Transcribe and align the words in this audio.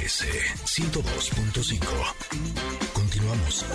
MBS 0.00 0.24
102.5. 0.64 1.84
Continuamos. 2.94 3.66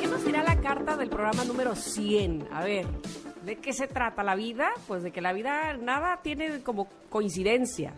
¿Qué 0.00 0.06
nos 0.08 0.24
dirá 0.24 0.42
la 0.42 0.60
carta 0.60 0.96
del 0.96 1.08
programa 1.08 1.44
número 1.44 1.76
100? 1.76 2.48
A 2.50 2.64
ver, 2.64 2.86
¿de 3.48 3.56
qué 3.56 3.72
se 3.72 3.86
trata 3.86 4.22
la 4.22 4.34
vida? 4.34 4.68
Pues 4.86 5.02
de 5.02 5.10
que 5.10 5.22
la 5.22 5.32
vida 5.32 5.74
nada 5.78 6.20
tiene 6.22 6.62
como 6.62 6.86
coincidencia. 7.08 7.94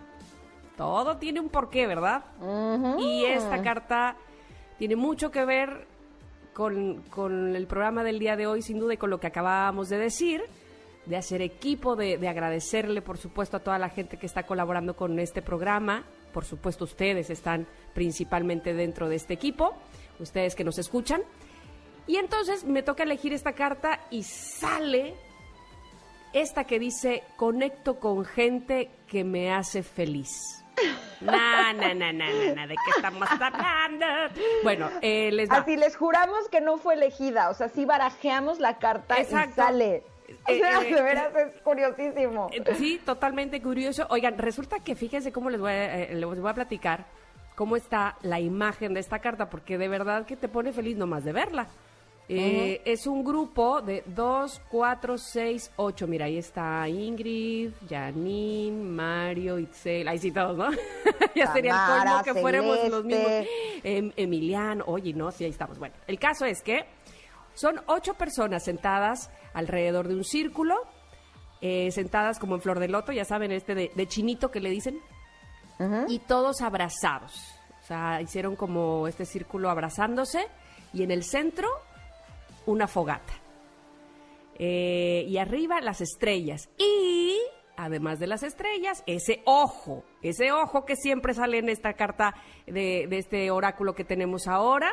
Todo 0.77 1.17
tiene 1.17 1.41
un 1.41 1.49
porqué, 1.49 1.89
¿verdad? 1.89 2.25
Y 2.99 3.25
esta 3.25 3.61
carta 3.61 4.17
tiene 4.79 4.95
mucho 4.95 5.33
que 5.33 5.45
ver 5.45 5.89
con, 6.55 7.03
con 7.11 7.57
el 7.57 7.67
programa 7.67 8.05
del 8.05 8.21
día 8.21 8.37
de 8.37 8.47
hoy, 8.47 8.63
sin 8.63 8.79
duda, 8.79 8.95
y 8.95 8.97
con 8.97 9.11
lo 9.11 9.19
que 9.19 9.27
acabábamos 9.27 9.89
de 9.89 9.99
decir, 9.99 10.41
de 11.05 11.17
hacer 11.17 11.43
equipo, 11.43 11.97
de, 11.97 12.17
de 12.17 12.29
agradecerle, 12.29 13.03
por 13.03 13.19
supuesto, 13.19 13.57
a 13.57 13.61
toda 13.61 13.79
la 13.79 13.89
gente 13.89 14.19
que 14.19 14.27
está 14.27 14.45
colaborando 14.45 14.95
con 14.95 15.19
este 15.19 15.43
programa. 15.43 16.05
Por 16.33 16.45
supuesto, 16.45 16.85
ustedes 16.85 17.29
están 17.29 17.67
principalmente 17.93 18.73
dentro 18.73 19.09
de 19.09 19.17
este 19.17 19.35
equipo, 19.35 19.75
ustedes 20.21 20.55
que 20.55 20.63
nos 20.63 20.79
escuchan. 20.79 21.23
Y 22.07 22.17
entonces 22.17 22.65
me 22.65 22.85
toca 22.85 23.03
elegir 23.03 23.33
esta 23.33 23.53
carta 23.53 24.01
y 24.11 24.23
sale 24.23 25.15
esta 26.33 26.65
que 26.65 26.79
dice, 26.79 27.23
conecto 27.37 27.99
con 28.01 28.25
gente 28.25 28.91
que 29.09 29.25
me 29.25 29.53
hace 29.53 29.83
feliz. 29.83 30.65
Na, 31.21 31.73
na, 31.75 31.93
na, 31.93 32.13
na, 32.13 32.31
na, 32.31 32.55
na, 32.55 32.67
¿de 32.67 32.75
qué 32.75 32.91
estamos 32.97 33.29
hablando? 33.31 34.07
Bueno, 34.63 34.89
eh, 35.03 35.31
les 35.33 35.51
va. 35.51 35.57
Así 35.59 35.77
les 35.77 35.95
juramos 35.97 36.49
que 36.49 36.61
no 36.63 36.79
fue 36.79 36.95
elegida, 36.95 37.51
o 37.51 37.55
sea, 37.55 37.69
sí 37.69 37.85
barajeamos 37.85 38.59
la 38.59 38.79
carta 38.79 39.19
Exacto. 39.19 39.51
y 39.51 39.55
sale. 39.55 40.03
O 40.47 40.51
Eh, 40.53 40.59
sea, 40.61 40.81
eh, 40.81 40.95
de 40.95 41.03
veras 41.03 41.35
es 41.37 41.61
curiosísimo. 41.63 42.49
Eh, 42.53 42.75
Sí, 42.77 43.01
totalmente 43.05 43.61
curioso. 43.61 44.07
Oigan, 44.09 44.39
resulta 44.39 44.79
que 44.81 44.95
fíjense 44.95 45.33
cómo 45.33 45.51
les 45.51 45.61
voy, 45.61 45.73
a, 45.73 45.99
eh, 46.05 46.15
les 46.15 46.25
voy 46.41 46.51
a 46.51 46.55
platicar 46.55 47.05
cómo 47.57 47.77
está 47.77 48.17
la 48.23 48.41
imagen 48.41 48.95
de 48.95 49.01
esta 49.01 49.19
carta, 49.19 49.51
porque 49.51 49.77
de 49.77 49.89
verdad 49.89 50.25
que 50.25 50.37
te 50.37 50.49
pone 50.49 50.73
feliz 50.73 50.97
nomás 50.97 51.25
de 51.25 51.33
verla. 51.33 51.67
Eh, 52.33 52.83
Es 52.85 53.07
un 53.07 53.25
grupo 53.25 53.83
de 53.83 54.03
2, 54.07 54.63
4, 54.71 55.19
6, 55.19 55.73
8. 55.77 56.07
Mira, 56.07 56.27
ahí 56.27 56.39
está 56.39 56.89
Ingrid, 56.89 57.71
Janine, 57.89 58.85
Mario, 58.85 59.59
Itzel. 59.59 60.07
Ahí 60.07 60.19
sí 60.19 60.31
todos, 60.31 60.57
¿no? 60.57 60.71
ya 61.35 61.53
sería 61.53 61.73
el 61.73 61.79
colmo 61.87 62.05
Tamara, 62.05 62.23
que 62.23 62.35
fuéramos 62.35 62.89
los 62.89 63.05
mismos. 63.05 63.31
Em, 63.83 64.13
Emiliano, 64.17 64.85
oye, 64.87 65.13
no, 65.13 65.31
sí, 65.33 65.45
ahí 65.45 65.51
estamos. 65.51 65.79
Bueno, 65.79 65.95
el 66.07 66.19
caso 66.19 66.45
es 66.45 66.63
que 66.63 66.85
son 67.55 67.81
ocho 67.87 68.15
personas 68.15 68.65
sentadas 68.65 69.31
alrededor 69.53 70.07
de 70.07 70.15
un 70.15 70.25
círculo, 70.25 70.77
eh, 71.61 71.91
sentadas 71.91 72.39
como 72.39 72.55
en 72.55 72.61
flor 72.61 72.79
de 72.79 72.89
loto, 72.89 73.13
ya 73.13 73.25
saben, 73.25 73.51
este 73.53 73.75
de, 73.75 73.91
de 73.95 74.07
chinito 74.07 74.51
que 74.51 74.61
le 74.61 74.71
dicen, 74.71 74.99
y 76.09 76.19
todos 76.21 76.61
abrazados. 76.61 77.33
O 77.83 77.87
sea, 77.87 78.21
hicieron 78.21 78.55
como 78.55 79.09
este 79.09 79.25
círculo 79.25 79.71
abrazándose 79.71 80.47
y 80.93 81.03
en 81.03 81.11
el 81.11 81.25
centro 81.25 81.69
una 82.67 82.87
fogata. 82.87 83.33
Eh, 84.59 85.25
y 85.27 85.39
arriba 85.39 85.81
las 85.81 86.01
estrellas. 86.01 86.69
Y 86.79 87.39
además 87.77 88.19
de 88.19 88.27
las 88.27 88.43
estrellas, 88.43 89.03
ese 89.07 89.43
ojo, 89.47 90.05
ese 90.23 90.53
ojo 90.53 90.85
que 90.85 90.97
siempre 90.97 91.33
sale 91.33 91.59
en 91.59 91.71
esta 91.71 91.95
carta 91.95 92.35
de, 92.67 93.07
de 93.09 93.19
este 93.19 93.51
oráculo 93.51 93.95
que 93.95 94.05
tenemos 94.05 94.47
ahora. 94.47 94.93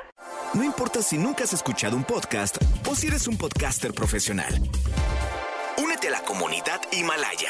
No 0.53 0.63
importa 0.63 1.01
si 1.01 1.17
nunca 1.17 1.44
has 1.44 1.53
escuchado 1.53 1.97
un 1.97 2.06
podcast 2.06 2.57
o 2.89 2.95
si 2.95 3.07
eres 3.07 3.27
un 3.27 3.38
podcaster 3.38 3.94
profesional. 3.94 4.53
Únete 5.83 6.07
a 6.07 6.11
la 6.11 6.22
comunidad 6.22 6.81
Himalaya. 6.91 7.50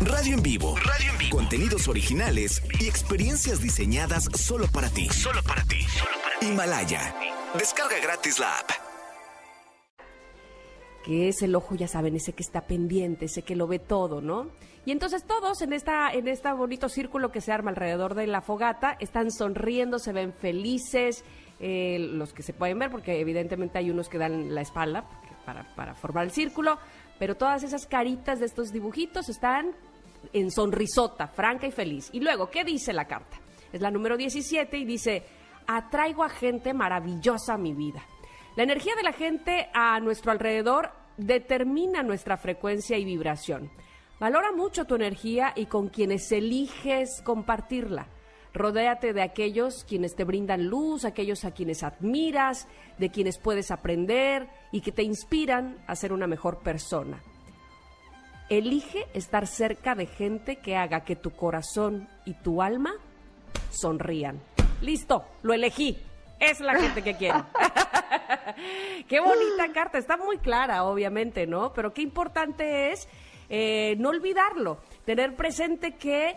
Radio 0.00 0.34
en 0.34 0.42
vivo. 0.42 0.76
Radio 0.76 1.10
en 1.10 1.18
vivo. 1.18 1.36
Contenidos 1.36 1.88
originales 1.88 2.62
y 2.78 2.86
experiencias 2.86 3.60
diseñadas 3.60 4.24
solo 4.34 4.66
para 4.68 4.88
ti. 4.90 5.08
Solo 5.08 5.42
para 5.42 5.64
ti. 5.64 5.84
Himalaya. 6.42 7.14
Descarga 7.58 7.98
gratis 7.98 8.38
la 8.38 8.58
app. 8.58 8.85
Que 11.06 11.28
es 11.28 11.40
el 11.42 11.54
ojo, 11.54 11.76
ya 11.76 11.86
saben, 11.86 12.16
ese 12.16 12.32
que 12.32 12.42
está 12.42 12.62
pendiente, 12.62 13.26
ese 13.26 13.42
que 13.42 13.54
lo 13.54 13.68
ve 13.68 13.78
todo, 13.78 14.20
¿no? 14.20 14.50
Y 14.84 14.90
entonces 14.90 15.24
todos 15.24 15.62
en 15.62 15.72
esta 15.72 16.10
en 16.10 16.26
este 16.26 16.52
bonito 16.52 16.88
círculo 16.88 17.30
que 17.30 17.40
se 17.40 17.52
arma 17.52 17.70
alrededor 17.70 18.16
de 18.16 18.26
la 18.26 18.40
fogata 18.40 18.96
están 18.98 19.30
sonriendo, 19.30 20.00
se 20.00 20.12
ven 20.12 20.32
felices, 20.32 21.24
eh, 21.60 22.00
los 22.00 22.32
que 22.32 22.42
se 22.42 22.52
pueden 22.52 22.80
ver, 22.80 22.90
porque 22.90 23.20
evidentemente 23.20 23.78
hay 23.78 23.88
unos 23.88 24.08
que 24.08 24.18
dan 24.18 24.52
la 24.52 24.62
espalda 24.62 25.08
para, 25.44 25.72
para 25.76 25.94
formar 25.94 26.24
el 26.24 26.32
círculo, 26.32 26.76
pero 27.20 27.36
todas 27.36 27.62
esas 27.62 27.86
caritas 27.86 28.40
de 28.40 28.46
estos 28.46 28.72
dibujitos 28.72 29.28
están 29.28 29.76
en 30.32 30.50
sonrisota, 30.50 31.28
franca 31.28 31.68
y 31.68 31.70
feliz. 31.70 32.10
Y 32.12 32.18
luego, 32.18 32.50
¿qué 32.50 32.64
dice 32.64 32.92
la 32.92 33.04
carta? 33.04 33.38
Es 33.72 33.80
la 33.80 33.92
número 33.92 34.16
17 34.16 34.76
y 34.76 34.84
dice, 34.84 35.22
atraigo 35.68 36.24
a 36.24 36.28
gente 36.28 36.74
maravillosa 36.74 37.54
a 37.54 37.58
mi 37.58 37.74
vida. 37.74 38.02
La 38.56 38.62
energía 38.62 38.94
de 38.96 39.02
la 39.02 39.12
gente 39.12 39.68
a 39.74 40.00
nuestro 40.00 40.32
alrededor 40.32 40.90
determina 41.18 42.02
nuestra 42.02 42.38
frecuencia 42.38 42.96
y 42.96 43.04
vibración. 43.04 43.70
Valora 44.18 44.50
mucho 44.50 44.86
tu 44.86 44.94
energía 44.94 45.52
y 45.54 45.66
con 45.66 45.88
quienes 45.88 46.32
eliges 46.32 47.20
compartirla. 47.22 48.08
Rodéate 48.54 49.12
de 49.12 49.20
aquellos 49.20 49.84
quienes 49.84 50.16
te 50.16 50.24
brindan 50.24 50.68
luz, 50.68 51.04
aquellos 51.04 51.44
a 51.44 51.50
quienes 51.50 51.82
admiras, 51.82 52.66
de 52.96 53.10
quienes 53.10 53.36
puedes 53.36 53.70
aprender 53.70 54.48
y 54.72 54.80
que 54.80 54.90
te 54.92 55.02
inspiran 55.02 55.76
a 55.86 55.94
ser 55.94 56.14
una 56.14 56.26
mejor 56.26 56.60
persona. 56.60 57.22
Elige 58.48 59.06
estar 59.12 59.46
cerca 59.46 59.94
de 59.94 60.06
gente 60.06 60.56
que 60.56 60.76
haga 60.76 61.04
que 61.04 61.16
tu 61.16 61.32
corazón 61.32 62.08
y 62.24 62.32
tu 62.32 62.62
alma 62.62 62.94
sonrían. 63.68 64.40
Listo, 64.80 65.26
lo 65.42 65.52
elegí. 65.52 65.98
Es 66.40 66.60
la 66.60 66.78
gente 66.78 67.02
que 67.02 67.16
quiero. 67.16 67.44
qué 69.08 69.20
bonita 69.20 69.72
carta. 69.72 69.98
Está 69.98 70.16
muy 70.16 70.38
clara, 70.38 70.84
obviamente, 70.84 71.46
¿no? 71.46 71.72
Pero 71.72 71.92
qué 71.92 72.02
importante 72.02 72.92
es 72.92 73.08
eh, 73.48 73.96
no 73.98 74.10
olvidarlo. 74.10 74.78
Tener 75.04 75.34
presente 75.36 75.96
que 75.96 76.36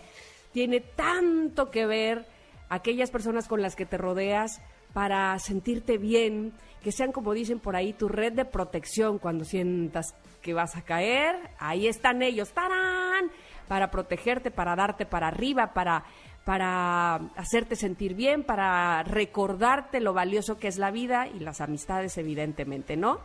tiene 0.51 0.79
tanto 0.79 1.69
que 1.71 1.85
ver 1.85 2.25
aquellas 2.69 3.11
personas 3.11 3.47
con 3.47 3.61
las 3.61 3.75
que 3.75 3.85
te 3.85 3.97
rodeas 3.97 4.61
para 4.93 5.37
sentirte 5.39 5.97
bien, 5.97 6.53
que 6.83 6.91
sean, 6.91 7.11
como 7.11 7.33
dicen 7.33 7.59
por 7.59 7.75
ahí, 7.75 7.93
tu 7.93 8.07
red 8.07 8.33
de 8.33 8.45
protección 8.45 9.19
cuando 9.19 9.45
sientas 9.45 10.15
que 10.41 10.53
vas 10.53 10.75
a 10.75 10.81
caer. 10.81 11.35
Ahí 11.59 11.87
están 11.87 12.21
ellos, 12.21 12.51
¡tarán! 12.51 13.31
Para 13.67 13.91
protegerte, 13.91 14.49
para 14.49 14.75
darte 14.75 15.05
para 15.05 15.27
arriba, 15.27 15.73
para, 15.73 16.05
para 16.49 17.17
hacerte 17.35 17.75
sentir 17.75 18.15
bien, 18.15 18.43
para 18.43 19.03
recordarte 19.03 19.99
lo 19.99 20.13
valioso 20.13 20.57
que 20.57 20.67
es 20.67 20.79
la 20.79 20.89
vida 20.89 21.27
y 21.27 21.39
las 21.41 21.61
amistades, 21.61 22.17
evidentemente, 22.17 22.97
¿no? 22.97 23.19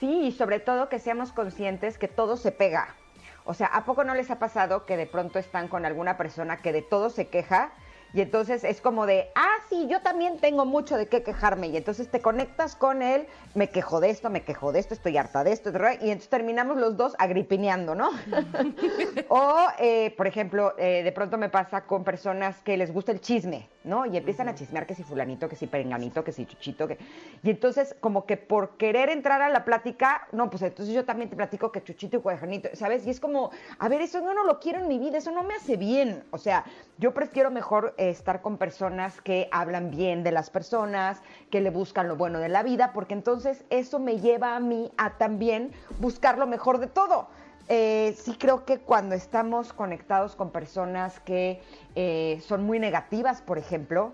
Sí, 0.00 0.22
y 0.22 0.32
sobre 0.32 0.58
todo 0.58 0.88
que 0.88 0.98
seamos 0.98 1.30
conscientes 1.30 1.98
que 1.98 2.08
todo 2.08 2.36
se 2.36 2.50
pega. 2.50 2.96
O 3.44 3.54
sea, 3.54 3.68
¿a 3.68 3.84
poco 3.84 4.02
no 4.02 4.12
les 4.12 4.28
ha 4.32 4.40
pasado 4.40 4.86
que 4.86 4.96
de 4.96 5.06
pronto 5.06 5.38
están 5.38 5.68
con 5.68 5.86
alguna 5.86 6.16
persona 6.16 6.56
que 6.56 6.72
de 6.72 6.82
todo 6.82 7.10
se 7.10 7.28
queja? 7.28 7.70
Y 8.14 8.20
entonces 8.20 8.64
es 8.64 8.80
como 8.80 9.06
de, 9.06 9.30
ah, 9.34 9.56
sí, 9.68 9.86
yo 9.88 10.00
también 10.00 10.38
tengo 10.38 10.64
mucho 10.64 10.96
de 10.96 11.06
qué 11.06 11.22
quejarme. 11.22 11.68
Y 11.68 11.76
entonces 11.76 12.10
te 12.10 12.20
conectas 12.20 12.74
con 12.76 13.02
él, 13.02 13.26
me 13.54 13.68
quejo 13.68 14.00
de 14.00 14.10
esto, 14.10 14.30
me 14.30 14.42
quejo 14.42 14.72
de 14.72 14.80
esto, 14.80 14.94
estoy 14.94 15.16
harta 15.16 15.44
de 15.44 15.52
esto. 15.52 15.70
Y 15.70 16.10
entonces 16.10 16.28
terminamos 16.28 16.78
los 16.78 16.96
dos 16.96 17.14
agripineando, 17.18 17.94
¿no? 17.94 18.10
o, 19.28 19.66
eh, 19.78 20.14
por 20.16 20.26
ejemplo, 20.26 20.74
eh, 20.78 21.02
de 21.02 21.12
pronto 21.12 21.38
me 21.38 21.48
pasa 21.48 21.82
con 21.82 22.04
personas 22.04 22.62
que 22.62 22.76
les 22.76 22.92
gusta 22.92 23.12
el 23.12 23.20
chisme, 23.20 23.68
¿no? 23.86 24.04
Y 24.04 24.16
empiezan 24.16 24.48
a 24.48 24.54
chismear 24.54 24.86
que 24.86 24.94
si 24.94 25.02
fulanito, 25.02 25.48
que 25.48 25.56
si 25.56 25.66
perenganito, 25.66 26.24
que 26.24 26.32
si 26.32 26.44
chuchito. 26.44 26.86
Que... 26.86 26.98
Y 27.42 27.50
entonces 27.50 27.96
como 28.00 28.26
que 28.26 28.36
por 28.36 28.76
querer 28.76 29.08
entrar 29.08 29.40
a 29.40 29.48
la 29.48 29.64
plática, 29.64 30.28
no, 30.32 30.50
pues 30.50 30.62
entonces 30.62 30.94
yo 30.94 31.04
también 31.04 31.30
te 31.30 31.36
platico 31.36 31.72
que 31.72 31.82
chuchito 31.82 32.18
y 32.18 32.20
cuajanito, 32.20 32.68
¿sabes? 32.74 33.06
Y 33.06 33.10
es 33.10 33.20
como, 33.20 33.50
a 33.78 33.88
ver, 33.88 34.02
eso 34.02 34.20
yo 34.20 34.34
no 34.34 34.44
lo 34.44 34.60
quiero 34.60 34.80
en 34.80 34.88
mi 34.88 34.98
vida, 34.98 35.18
eso 35.18 35.30
no 35.30 35.42
me 35.42 35.54
hace 35.54 35.76
bien. 35.76 36.24
O 36.30 36.38
sea, 36.38 36.64
yo 36.98 37.14
prefiero 37.14 37.50
mejor 37.50 37.94
eh, 37.96 38.10
estar 38.10 38.42
con 38.42 38.58
personas 38.58 39.20
que 39.20 39.48
hablan 39.52 39.90
bien 39.90 40.22
de 40.24 40.32
las 40.32 40.50
personas, 40.50 41.22
que 41.50 41.60
le 41.60 41.70
buscan 41.70 42.08
lo 42.08 42.16
bueno 42.16 42.40
de 42.40 42.48
la 42.48 42.62
vida, 42.62 42.92
porque 42.92 43.14
entonces 43.14 43.64
eso 43.70 43.98
me 43.98 44.18
lleva 44.18 44.56
a 44.56 44.60
mí 44.60 44.90
a 44.96 45.16
también 45.16 45.72
buscar 46.00 46.38
lo 46.38 46.46
mejor 46.46 46.78
de 46.78 46.88
todo. 46.88 47.28
Eh, 47.68 48.14
sí 48.18 48.36
creo 48.38 48.64
que 48.64 48.78
cuando 48.78 49.14
estamos 49.14 49.72
conectados 49.72 50.36
con 50.36 50.50
personas 50.50 51.18
que 51.20 51.60
eh, 51.96 52.40
son 52.46 52.64
muy 52.64 52.78
negativas, 52.78 53.42
por 53.42 53.58
ejemplo, 53.58 54.12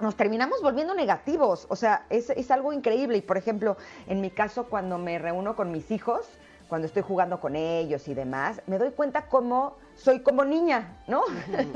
nos 0.00 0.16
terminamos 0.16 0.62
volviendo 0.62 0.94
negativos. 0.94 1.66
O 1.70 1.76
sea, 1.76 2.06
es, 2.10 2.30
es 2.30 2.50
algo 2.50 2.72
increíble. 2.72 3.18
Y 3.18 3.22
por 3.22 3.36
ejemplo, 3.36 3.76
en 4.06 4.20
mi 4.20 4.30
caso, 4.30 4.64
cuando 4.64 4.98
me 4.98 5.18
reúno 5.18 5.56
con 5.56 5.72
mis 5.72 5.90
hijos, 5.90 6.28
cuando 6.68 6.86
estoy 6.86 7.02
jugando 7.02 7.40
con 7.40 7.56
ellos 7.56 8.08
y 8.08 8.14
demás, 8.14 8.62
me 8.66 8.78
doy 8.78 8.90
cuenta 8.90 9.28
cómo 9.28 9.76
soy 9.94 10.20
como 10.20 10.44
niña, 10.44 10.98
¿no? 11.06 11.22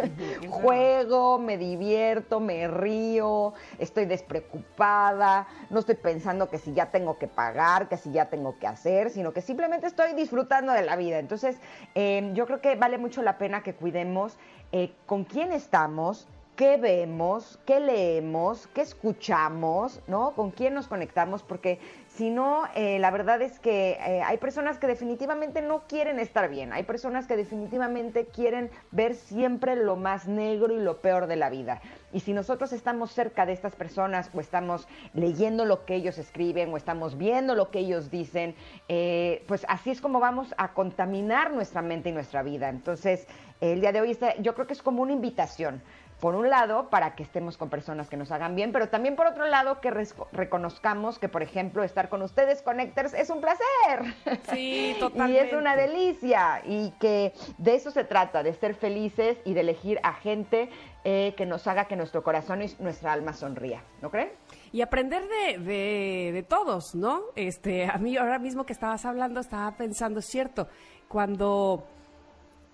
Juego, 0.51 1.39
me 1.39 1.57
divierto, 1.57 2.41
me 2.41 2.67
río, 2.67 3.55
estoy 3.79 4.07
despreocupada, 4.07 5.47
no 5.71 5.81
estoy 5.81 5.95
pensando 5.95 6.49
que 6.49 6.59
si 6.59 6.73
ya 6.73 6.91
tengo 6.91 7.19
que 7.19 7.29
pagar, 7.29 7.89
que 7.89 7.97
si 7.97 8.11
ya 8.11 8.27
tengo 8.27 8.59
que 8.59 8.67
hacer, 8.67 9.11
sino 9.11 9.33
que 9.33 9.41
simplemente 9.41 9.87
estoy 9.87 10.15
disfrutando 10.15 10.73
de 10.73 10.83
la 10.83 10.97
vida. 10.97 11.19
Entonces, 11.19 11.57
eh, 11.95 12.31
yo 12.35 12.47
creo 12.47 12.61
que 12.61 12.75
vale 12.77 12.99
mucho 12.99 13.23
la 13.23 13.39
pena 13.39 13.63
que 13.63 13.75
cuidemos 13.75 14.37
eh, 14.73 14.95
con 15.07 15.25
quién 15.25 15.53
estamos, 15.53 16.27
qué 16.59 16.77
vemos, 16.77 17.61
qué 17.65 17.79
leemos, 17.79 18.67
qué 18.75 18.81
escuchamos, 18.81 20.01
¿no? 20.09 20.33
Con 20.33 20.51
quién 20.51 20.75
nos 20.75 20.89
conectamos, 20.89 21.45
porque 21.45 21.79
si 22.09 22.31
no, 22.31 22.65
eh, 22.75 22.99
la 22.99 23.13
verdad 23.13 23.41
es 23.43 23.61
que 23.61 23.91
eh, 23.93 24.23
hay 24.25 24.39
personas 24.39 24.77
que 24.77 24.89
definitivamente 24.89 25.63
no 25.63 25.87
quieren 25.87 26.19
estar 26.19 26.51
bien, 26.51 26.73
hay 26.73 26.83
personas 26.83 27.29
que 27.29 27.37
definitivamente 27.37 28.27
quieren 28.27 28.73
ver 28.91 29.15
siempre 29.15 29.77
lo 29.77 29.95
más 29.95 30.27
negro 30.27 30.75
y 30.75 30.81
lo 30.81 31.01
peor 31.01 31.29
de 31.29 31.37
la 31.37 31.49
vida. 31.49 31.81
Y 32.13 32.21
si 32.21 32.33
nosotros 32.33 32.73
estamos 32.73 33.13
cerca 33.13 33.47
de 33.47 33.53
estas 33.53 33.77
personas 33.77 34.29
o 34.35 34.41
estamos 34.41 34.89
leyendo 35.15 35.65
lo 35.65 35.85
que 35.85 35.95
ellos 35.95 36.19
escriben 36.19 36.73
o 36.73 36.77
estamos 36.77 37.17
viendo 37.17 37.55
lo 37.55 37.71
que 37.71 37.79
ellos 37.79 38.11
dicen, 38.11 38.57
eh, 38.89 39.45
pues 39.47 39.65
así 39.69 39.91
es 39.91 40.01
como 40.01 40.19
vamos 40.19 40.53
a 40.59 40.73
contaminar 40.73 41.53
nuestra 41.53 41.83
mente 41.83 42.09
y 42.09 42.13
nuestra 42.13 42.43
vida. 42.43 42.69
Entonces, 42.69 43.29
el 43.61 43.81
día 43.81 43.93
de 43.93 44.01
hoy 44.01 44.19
yo 44.41 44.55
creo 44.55 44.67
que 44.67 44.73
es 44.73 44.83
como 44.83 45.03
una 45.03 45.13
invitación 45.13 45.83
por 46.21 46.35
un 46.35 46.51
lado, 46.51 46.91
para 46.91 47.15
que 47.15 47.23
estemos 47.23 47.57
con 47.57 47.71
personas 47.71 48.09
que 48.09 48.17
nos 48.17 48.31
hagan 48.33 48.57
bien, 48.57 48.73
pero 48.73 48.89
también 48.89 49.15
por 49.15 49.27
otro 49.27 49.47
lado, 49.47 49.81
que 49.81 49.93
reconozcamos 50.33 51.19
que, 51.19 51.29
por 51.29 51.43
ejemplo, 51.43 51.85
estar 51.85 52.09
con 52.09 52.23
ustedes, 52.23 52.63
Connectors, 52.63 53.15
es 53.15 53.31
un 53.31 53.41
placer. 53.41 54.15
Sí, 54.53 54.97
totalmente. 54.99 55.33
y 55.45 55.47
es 55.47 55.53
una 55.53 55.77
delicia. 55.77 56.63
Y 56.65 56.91
que 57.01 57.33
de 57.59 57.75
eso 57.75 57.91
se 57.91 58.05
trata, 58.05 58.43
de 58.43 58.53
ser 58.55 58.75
felices 58.75 59.39
y 59.45 59.55
de 59.55 59.61
elegir 59.61 60.01
a 60.03 60.15
gente 60.15 60.71
eh, 61.05 61.35
que 61.37 61.47
nos 61.47 61.67
haga 61.67 61.85
que 61.85 61.97
nuestro 61.97 62.23
corazón 62.23 62.63
y 62.63 62.75
nuestra 62.81 63.13
alma 63.13 63.33
sonría. 63.33 63.83
¿No 64.03 64.11
creen? 64.11 64.31
y 64.73 64.83
aprender 64.83 65.23
de, 65.29 65.59
de, 65.59 66.31
de, 66.33 66.43
todos, 66.43 66.95
¿no? 66.95 67.23
Este, 67.37 67.87
a 67.87 67.97
mí 67.99 68.17
ahora 68.17 68.39
mismo 68.39 68.67
que 68.67 68.73
estabas 68.73 69.05
hablando 69.05 69.41
estaba 69.41 69.77
pensando, 69.77 70.21
es 70.21 70.27
cierto, 70.27 70.69
cuando 71.09 71.87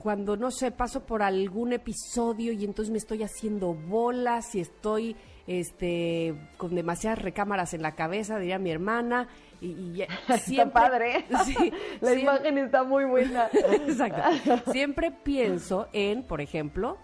cuando, 0.05 0.37
no 0.37 0.51
sé, 0.51 0.71
paso 0.71 1.07
por 1.07 1.23
algún 1.23 1.73
episodio 1.73 2.53
y 2.53 2.67
entonces 2.67 2.93
me 2.93 2.99
estoy 2.99 3.23
haciendo 3.23 3.73
bolas 3.73 4.55
y 4.55 4.61
estoy 4.61 5.17
este, 5.47 6.35
con 6.59 6.75
demasiadas 6.75 7.23
recámaras 7.23 7.73
en 7.73 7.81
la 7.81 7.95
cabeza, 7.95 8.39
diría 8.39 8.59
mi 8.59 8.71
hermana. 8.71 9.29
Y, 9.63 9.69
y 9.69 10.03
está 10.29 10.71
padre. 10.71 11.25
Sí, 11.47 11.73
la 12.03 12.13
imagen 12.13 12.59
está 12.59 12.85
muy 12.85 13.07
buena. 13.07 13.49
Exacto. 13.55 14.73
Siempre 14.73 15.11
pienso 15.11 15.89
en, 15.95 16.23
por 16.23 16.43
ejemplo, 16.43 16.99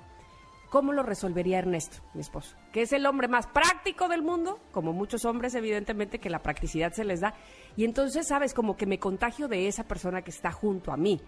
cómo 0.69 0.93
lo 0.93 1.03
resolvería 1.03 1.58
Ernesto, 1.58 2.03
mi 2.12 2.20
esposo, 2.20 2.55
que 2.70 2.82
es 2.82 2.93
el 2.93 3.06
hombre 3.06 3.29
más 3.29 3.46
práctico 3.46 4.08
del 4.08 4.20
mundo, 4.20 4.61
como 4.73 4.93
muchos 4.93 5.25
hombres, 5.25 5.55
evidentemente, 5.55 6.19
que 6.19 6.29
la 6.29 6.41
practicidad 6.41 6.93
se 6.93 7.05
les 7.05 7.20
da. 7.20 7.32
Y 7.76 7.87
entonces, 7.87 8.29
sabes, 8.29 8.53
como 8.53 8.76
que 8.76 8.85
me 8.85 8.99
contagio 8.99 9.49
de 9.49 9.69
esa 9.69 9.85
persona 9.85 10.20
que 10.20 10.32
está 10.32 10.53
junto 10.53 10.93
a 10.93 10.99
mí. 10.99 11.19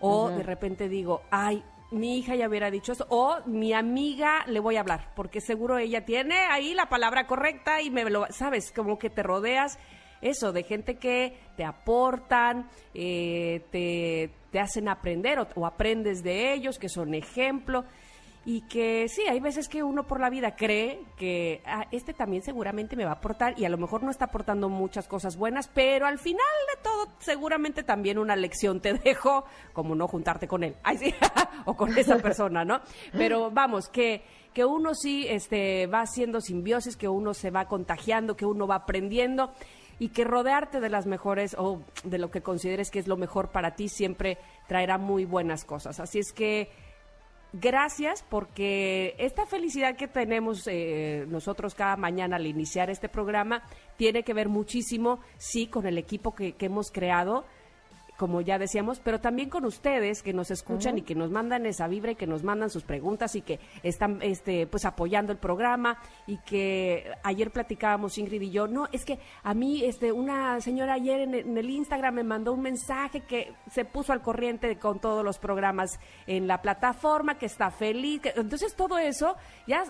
O 0.00 0.30
de 0.30 0.42
repente 0.42 0.88
digo, 0.88 1.22
ay, 1.30 1.62
mi 1.90 2.18
hija 2.18 2.36
ya 2.36 2.48
hubiera 2.48 2.70
dicho 2.70 2.92
eso, 2.92 3.06
o 3.08 3.38
mi 3.46 3.72
amiga 3.72 4.44
le 4.46 4.60
voy 4.60 4.76
a 4.76 4.80
hablar, 4.80 5.12
porque 5.14 5.40
seguro 5.40 5.78
ella 5.78 6.04
tiene 6.04 6.36
ahí 6.50 6.74
la 6.74 6.88
palabra 6.88 7.26
correcta 7.26 7.80
y 7.80 7.90
me 7.90 8.08
lo, 8.10 8.26
sabes, 8.30 8.72
como 8.72 8.98
que 8.98 9.10
te 9.10 9.22
rodeas 9.22 9.78
eso, 10.20 10.52
de 10.52 10.64
gente 10.64 10.96
que 10.96 11.38
te 11.56 11.64
aportan, 11.64 12.68
eh, 12.92 13.64
te, 13.70 14.30
te, 14.50 14.60
hacen 14.60 14.88
aprender 14.88 15.38
o, 15.38 15.66
aprendes 15.66 16.22
de 16.22 16.52
ellos, 16.52 16.78
que 16.78 16.88
son 16.88 17.14
ejemplo 17.14 17.84
y 18.44 18.62
que 18.62 19.08
sí, 19.08 19.22
hay 19.28 19.40
veces 19.40 19.68
que 19.68 19.82
uno 19.82 20.06
por 20.06 20.20
la 20.20 20.30
vida 20.30 20.56
cree 20.56 21.00
que 21.16 21.62
ah, 21.66 21.86
este 21.90 22.14
también 22.14 22.42
seguramente 22.42 22.96
me 22.96 23.04
va 23.04 23.10
a 23.10 23.14
aportar 23.14 23.58
y 23.58 23.64
a 23.64 23.68
lo 23.68 23.78
mejor 23.78 24.02
no 24.02 24.10
está 24.10 24.26
aportando 24.26 24.68
muchas 24.68 25.06
cosas 25.06 25.36
buenas, 25.36 25.68
pero 25.68 26.06
al 26.06 26.18
final 26.18 26.40
de 26.74 26.82
todo 26.82 27.08
seguramente 27.18 27.82
también 27.82 28.18
una 28.18 28.36
lección 28.36 28.80
te 28.80 28.94
dejo, 29.04 29.44
como 29.72 29.94
no 29.94 30.08
juntarte 30.08 30.48
con 30.48 30.64
él, 30.64 30.76
o 31.64 31.76
con 31.76 31.96
esa 31.96 32.16
persona, 32.18 32.64
¿no? 32.64 32.80
Pero 33.12 33.50
vamos, 33.50 33.88
que 33.88 34.22
que 34.58 34.64
uno 34.64 34.94
sí 34.94 35.24
este, 35.28 35.86
va 35.86 36.00
haciendo 36.00 36.40
simbiosis, 36.40 36.96
que 36.96 37.06
uno 37.06 37.32
se 37.32 37.50
va 37.50 37.68
contagiando, 37.68 38.36
que 38.36 38.44
uno 38.44 38.66
va 38.66 38.74
aprendiendo 38.74 39.52
y 39.98 40.08
que 40.08 40.24
rodearte 40.24 40.80
de 40.80 40.88
las 40.88 41.06
mejores 41.06 41.54
o 41.58 41.82
de 42.04 42.18
lo 42.18 42.30
que 42.30 42.40
consideres 42.40 42.90
que 42.90 42.98
es 42.98 43.06
lo 43.06 43.16
mejor 43.16 43.50
para 43.50 43.74
ti 43.74 43.88
siempre 43.88 44.38
traerá 44.66 44.98
muy 44.98 45.24
buenas 45.24 45.64
cosas. 45.64 46.00
Así 46.00 46.18
es 46.18 46.32
que 46.32 46.70
gracias 47.52 48.24
porque 48.28 49.14
esta 49.18 49.46
felicidad 49.46 49.96
que 49.96 50.08
tenemos 50.08 50.66
eh, 50.66 51.24
nosotros 51.28 51.74
cada 51.74 51.96
mañana 51.96 52.36
al 52.36 52.46
iniciar 52.46 52.90
este 52.90 53.08
programa 53.08 53.62
tiene 53.96 54.22
que 54.22 54.34
ver 54.34 54.48
muchísimo, 54.48 55.20
sí, 55.38 55.66
con 55.66 55.86
el 55.86 55.98
equipo 55.98 56.34
que, 56.34 56.52
que 56.52 56.66
hemos 56.66 56.90
creado 56.90 57.44
como 58.18 58.40
ya 58.40 58.58
decíamos, 58.58 58.98
pero 58.98 59.20
también 59.20 59.48
con 59.48 59.64
ustedes 59.64 60.24
que 60.24 60.32
nos 60.32 60.50
escuchan 60.50 60.98
y 60.98 61.02
que 61.02 61.14
nos 61.14 61.30
mandan 61.30 61.66
esa 61.66 61.86
vibra 61.86 62.10
y 62.10 62.16
que 62.16 62.26
nos 62.26 62.42
mandan 62.42 62.68
sus 62.68 62.82
preguntas 62.82 63.36
y 63.36 63.42
que 63.42 63.60
están 63.84 64.18
este 64.22 64.66
pues 64.66 64.84
apoyando 64.84 65.30
el 65.30 65.38
programa 65.38 65.98
y 66.26 66.38
que 66.38 67.12
ayer 67.22 67.52
platicábamos 67.52 68.18
Ingrid 68.18 68.42
y 68.42 68.50
yo, 68.50 68.66
no, 68.66 68.88
es 68.90 69.04
que 69.04 69.20
a 69.44 69.54
mí 69.54 69.84
este 69.84 70.10
una 70.10 70.60
señora 70.60 70.94
ayer 70.94 71.20
en, 71.20 71.34
en 71.34 71.56
el 71.56 71.70
Instagram 71.70 72.16
me 72.16 72.24
mandó 72.24 72.54
un 72.54 72.62
mensaje 72.62 73.20
que 73.20 73.54
se 73.70 73.84
puso 73.84 74.12
al 74.12 74.20
corriente 74.20 74.76
con 74.80 74.98
todos 74.98 75.24
los 75.24 75.38
programas 75.38 76.00
en 76.26 76.48
la 76.48 76.60
plataforma, 76.60 77.38
que 77.38 77.46
está 77.46 77.70
feliz, 77.70 78.22
entonces 78.34 78.74
todo 78.74 78.98
eso 78.98 79.36
ya 79.68 79.84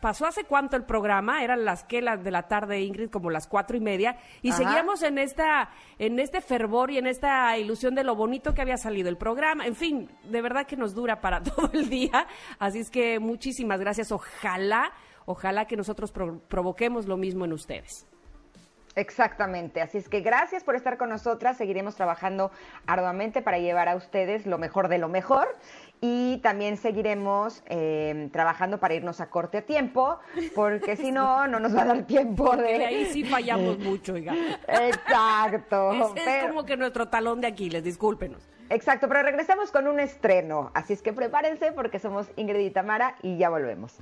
pasó 0.00 0.26
hace 0.26 0.44
cuánto 0.44 0.76
el 0.76 0.84
programa, 0.84 1.44
eran 1.44 1.64
las 1.64 1.84
que 1.84 2.02
las 2.02 2.22
de 2.24 2.30
la 2.30 2.48
tarde, 2.48 2.80
Ingrid, 2.80 3.10
como 3.10 3.30
las 3.30 3.46
cuatro 3.46 3.76
y 3.76 3.80
media, 3.80 4.16
y 4.42 4.52
seguíamos 4.52 5.02
en 5.02 5.18
esta, 5.18 5.70
en 5.98 6.18
este 6.18 6.40
fervor 6.40 6.90
y 6.90 6.98
en 6.98 7.06
esta 7.06 7.56
ilusión 7.58 7.94
de 7.94 8.04
lo 8.04 8.16
bonito 8.16 8.54
que 8.54 8.62
había 8.62 8.76
salido 8.76 9.08
el 9.08 9.16
programa. 9.16 9.66
En 9.66 9.76
fin, 9.76 10.10
de 10.24 10.42
verdad 10.42 10.66
que 10.66 10.76
nos 10.76 10.94
dura 10.94 11.20
para 11.20 11.42
todo 11.42 11.70
el 11.72 11.88
día. 11.88 12.26
Así 12.58 12.80
es 12.80 12.90
que 12.90 13.18
muchísimas 13.20 13.80
gracias. 13.80 14.12
Ojalá, 14.12 14.92
ojalá 15.26 15.66
que 15.66 15.76
nosotros 15.76 16.12
provoquemos 16.12 17.06
lo 17.06 17.16
mismo 17.16 17.44
en 17.44 17.52
ustedes. 17.52 18.06
Exactamente, 18.96 19.80
así 19.80 19.98
es 19.98 20.08
que 20.08 20.20
gracias 20.20 20.64
por 20.64 20.74
estar 20.74 20.98
con 20.98 21.10
nosotras, 21.10 21.56
seguiremos 21.56 21.94
trabajando 21.94 22.50
arduamente 22.86 23.40
para 23.40 23.58
llevar 23.58 23.88
a 23.88 23.94
ustedes 23.94 24.46
lo 24.46 24.58
mejor 24.58 24.88
de 24.88 24.98
lo 24.98 25.08
mejor 25.08 25.46
y 26.00 26.38
también 26.38 26.76
seguiremos 26.78 27.62
eh, 27.66 28.30
trabajando 28.32 28.78
para 28.78 28.94
irnos 28.94 29.20
a 29.20 29.28
corte 29.28 29.58
a 29.58 29.62
tiempo, 29.62 30.18
porque 30.54 30.96
si 30.96 31.12
no, 31.12 31.46
no 31.46 31.60
nos 31.60 31.76
va 31.76 31.82
a 31.82 31.84
dar 31.86 32.06
tiempo 32.06 32.56
de... 32.56 32.86
ahí 32.86 33.06
sí 33.06 33.24
fallamos 33.24 33.78
mucho, 33.80 34.14
oiga. 34.14 34.34
Exacto. 34.66 36.14
Es, 36.20 36.46
como 36.48 36.64
que 36.64 36.76
nuestro 36.76 37.08
talón 37.08 37.40
de 37.40 37.48
Aquiles, 37.48 37.84
discúlpenos. 37.84 38.48
Exacto, 38.68 39.08
pero 39.08 39.22
regresamos 39.22 39.70
con 39.70 39.88
un 39.88 40.00
estreno, 40.00 40.70
así 40.74 40.92
es 40.92 41.02
que 41.02 41.12
prepárense 41.12 41.72
porque 41.72 41.98
somos 41.98 42.28
Ingrid 42.36 42.66
y 42.66 42.70
Tamara 42.70 43.16
y 43.22 43.36
ya 43.36 43.50
volvemos. 43.50 43.96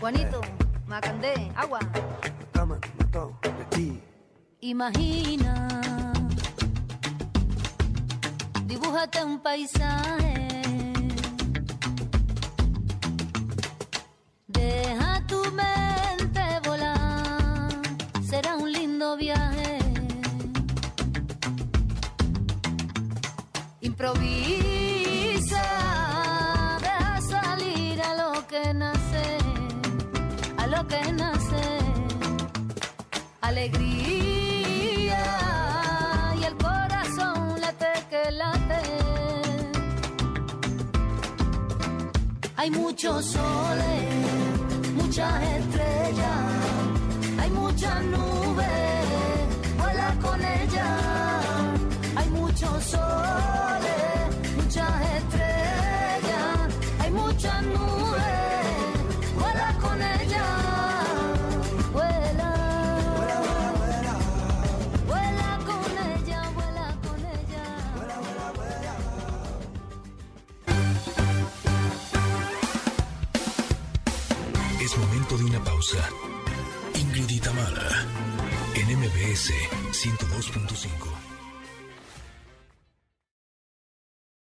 Juanito, 0.00 0.40
Macandé, 0.86 1.50
agua. 1.56 1.80
Imagina 4.60 5.75
dibújate 8.96 9.24
un 9.24 9.38
paisaje. 9.40 10.34
Deja 14.46 15.22
tu 15.26 15.42
mente 15.52 16.40
volar, 16.64 17.68
será 18.26 18.56
un 18.56 18.72
lindo 18.72 19.16
viaje. 19.18 19.78
Improvisa, 23.82 25.64
deja 26.80 27.20
salir 27.20 28.00
a 28.00 28.14
lo 28.14 28.46
que 28.46 28.72
nace, 28.72 29.38
a 30.56 30.66
lo 30.66 30.86
que 30.88 31.12
nace. 31.12 31.35
Hay 42.66 42.72
muchos 42.72 43.24
soles, 43.26 44.92
muchas 44.96 45.40
estrellas, 45.40 46.42
hay 47.38 47.50
muchas 47.50 48.04
nubes, 48.06 49.06
vuela 49.78 50.16
con 50.20 50.40
ellas. 50.44 51.00
Hay 52.16 52.28
muchos 52.30 52.82
soles, 52.82 53.95
Ingrid 76.94 77.30
Itamara, 77.30 78.06
en 78.74 78.98
MBS 78.98 79.52
102.5. 79.92 81.15